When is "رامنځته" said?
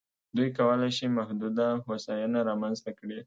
2.49-2.91